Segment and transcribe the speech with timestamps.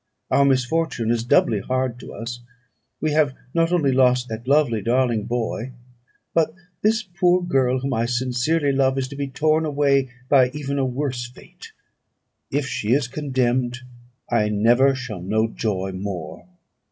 [0.31, 2.39] Our misfortune is doubly hard to us;
[2.99, 5.73] we have not only lost that lovely darling boy,
[6.33, 10.79] but this poor girl, whom I sincerely love, is to be torn away by even
[10.79, 11.71] a worse fate.
[12.49, 13.81] If she is condemned,
[14.27, 16.47] I never shall know joy more.